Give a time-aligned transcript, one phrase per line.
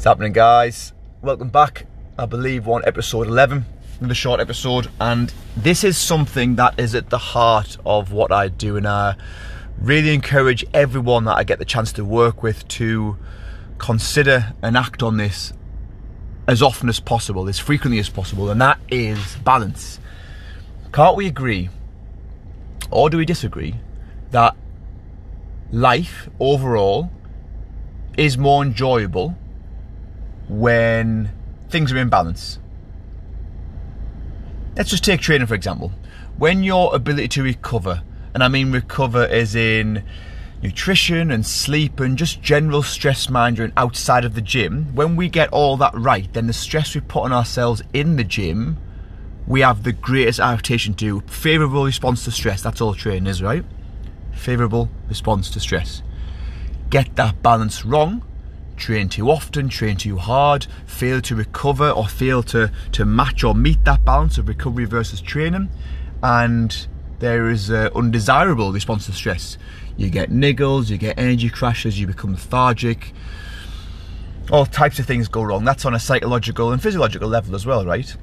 [0.00, 0.94] What's happening, guys?
[1.20, 1.86] Welcome back.
[2.18, 3.66] I believe on episode 11,
[3.98, 8.48] another short episode, and this is something that is at the heart of what I
[8.48, 9.14] do, and I
[9.78, 13.18] really encourage everyone that I get the chance to work with to
[13.76, 15.52] consider and act on this
[16.48, 20.00] as often as possible, as frequently as possible, and that is balance.
[20.94, 21.68] Can't we agree,
[22.90, 23.74] or do we disagree,
[24.30, 24.56] that
[25.70, 27.10] life overall
[28.16, 29.36] is more enjoyable
[30.50, 31.30] when
[31.68, 32.58] things are in balance.
[34.76, 35.92] Let's just take training for example.
[36.38, 38.02] When your ability to recover,
[38.34, 40.04] and I mean recover as in
[40.62, 45.48] nutrition and sleep and just general stress management outside of the gym, when we get
[45.50, 48.78] all that right, then the stress we put on ourselves in the gym,
[49.46, 52.62] we have the greatest adaptation to favourable response to stress.
[52.62, 53.64] That's all training is, right?
[54.32, 56.02] Favourable response to stress.
[56.88, 58.24] Get that balance wrong,
[58.80, 63.54] train too often, train too hard, fail to recover or fail to, to match or
[63.54, 65.68] meet that balance of recovery versus training,
[66.22, 66.88] and
[67.20, 69.58] there is an undesirable response to stress.
[69.96, 73.12] You get niggles, you get energy crashes, you become lethargic.
[74.50, 75.64] All types of things go wrong.
[75.64, 78.16] That's on a psychological and physiological level as well, right?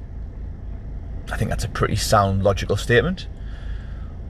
[1.30, 3.28] I think that's a pretty sound logical statement.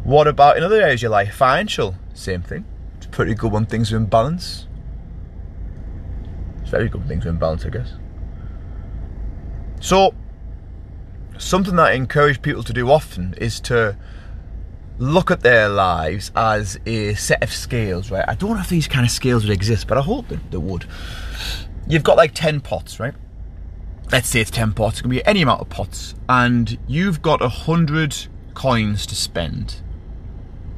[0.05, 1.35] What about in other areas of your life?
[1.35, 2.65] Financial, same thing.
[2.98, 4.67] It's pretty good when things are in balance.
[6.69, 7.94] It's very good things are in balance, I guess.
[9.80, 10.14] So,
[11.38, 13.97] something that I encourage people to do often is to
[14.98, 18.27] look at their lives as a set of scales, right?
[18.28, 20.58] I don't know if these kind of scales would exist, but I hope that they
[20.58, 20.84] would.
[21.86, 23.14] You've got like 10 pots, right?
[24.12, 27.41] Let's say it's 10 pots, it can be any amount of pots, and you've got
[27.41, 28.14] a hundred
[28.52, 29.80] coins to spend.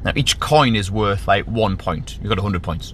[0.05, 2.17] Now each coin is worth like one point.
[2.21, 2.93] You've got a hundred points.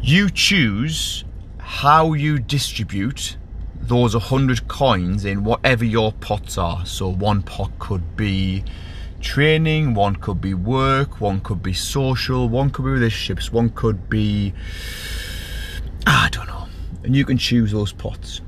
[0.00, 1.24] You choose
[1.68, 3.36] how you distribute
[3.74, 6.84] those 100 coins in whatever your pots are.
[6.86, 8.64] So one pot could be
[9.20, 14.08] training, one could be work, one could be social, one could be relationships, one could
[14.08, 14.54] be
[16.06, 16.68] I don't know.
[17.04, 18.40] And you can choose those pots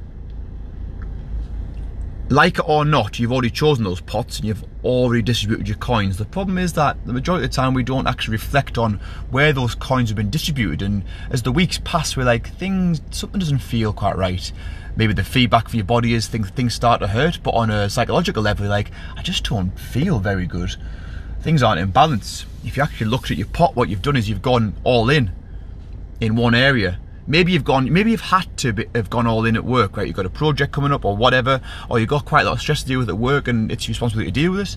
[2.31, 6.17] like it or not, you've already chosen those pots and you've already distributed your coins.
[6.17, 9.53] The problem is that the majority of the time we don't actually reflect on where
[9.53, 10.81] those coins have been distributed.
[10.81, 14.53] And as the weeks pass, we're like, things, something doesn't feel quite right.
[14.95, 17.91] Maybe the feedback for your body is things, things start to hurt, but on a
[17.91, 20.77] psychological level, like, I just don't feel very good.
[21.41, 22.47] Things aren't in balance.
[22.65, 25.33] If you actually looked at your pot, what you've done is you've gone all in
[26.21, 29.55] in one area maybe you've gone maybe you've had to be, have gone all in
[29.57, 30.07] at work right?
[30.07, 32.61] You've got a project coming up or whatever or you've got quite a lot of
[32.61, 34.77] stress to deal with at work and it's your responsibility to deal with this.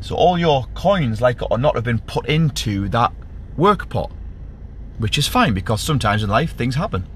[0.00, 3.12] So all your coins like or not have been put into that
[3.56, 4.10] work pot
[4.98, 7.06] which is fine because sometimes in life things happen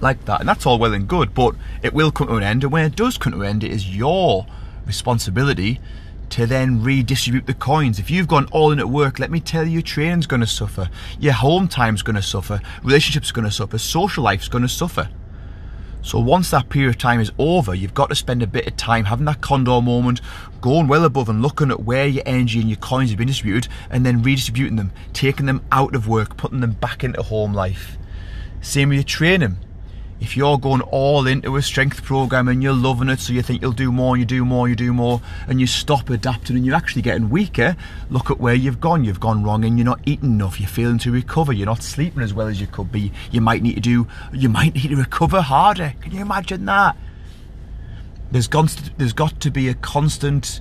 [0.00, 0.40] like that.
[0.40, 2.64] And that's all well and good but it will come to an end.
[2.64, 4.46] And when it does come to an end it is your
[4.84, 5.80] responsibility
[6.30, 7.98] to then redistribute the coins.
[7.98, 10.90] If you've gone all in at work, let me tell you, training's going to suffer.
[11.18, 12.60] Your home time's going to suffer.
[12.82, 13.78] Relationships going to suffer.
[13.78, 15.08] Social life's going to suffer.
[16.00, 18.76] So once that period of time is over, you've got to spend a bit of
[18.76, 20.20] time having that condor moment,
[20.60, 23.70] going well above and looking at where your energy and your coins have been distributed,
[23.90, 27.98] and then redistributing them, taking them out of work, putting them back into home life.
[28.60, 29.58] Same with your training
[30.20, 33.62] if you're going all into a strength program and you're loving it, so you think
[33.62, 36.74] you'll do more, you do more, you do more, and you stop adapting and you're
[36.74, 37.76] actually getting weaker,
[38.10, 39.04] look at where you've gone.
[39.04, 40.58] You've gone wrong and you're not eating enough.
[40.58, 41.52] You're failing to recover.
[41.52, 43.12] You're not sleeping as well as you could be.
[43.30, 45.94] You might need to do, you might need to recover harder.
[46.00, 46.96] Can you imagine that?
[48.30, 50.60] There's, constant, there's got to be a constant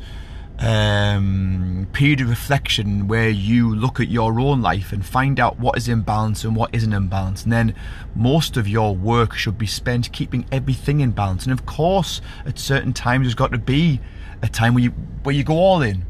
[0.60, 5.78] um, period of reflection where you look at your own life and find out what
[5.78, 7.44] is in balance and what isn't in balance.
[7.44, 7.76] And then
[8.16, 11.44] most of your work should be spent keeping everything in balance.
[11.44, 14.00] And of course, at certain times, there's got to be
[14.42, 14.90] a time where you
[15.24, 16.06] where you go all in.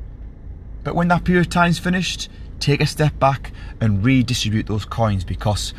[0.84, 5.24] But when that period of time's finished, take a step back and redistribute those coins
[5.24, 5.74] because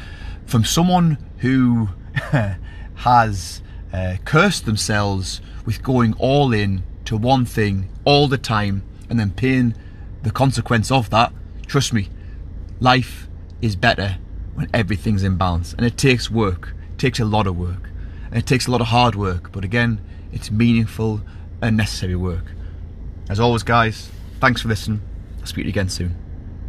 [0.46, 1.88] from someone who
[2.96, 3.62] has
[3.92, 9.30] uh, cursed themselves with going all in to one thing all the time and then
[9.30, 9.74] paying
[10.24, 11.32] the consequence of that,
[11.66, 12.10] trust me,
[12.80, 13.28] life
[13.62, 14.18] is better
[14.52, 15.72] when everything's in balance.
[15.72, 17.88] And it takes work, it takes a lot of work,
[18.26, 19.50] and it takes a lot of hard work.
[19.52, 20.02] But again,
[20.32, 21.22] it's meaningful
[21.62, 22.52] and necessary work.
[23.30, 25.00] As always, guys, thanks for listening.
[25.40, 26.27] I'll speak to you again soon.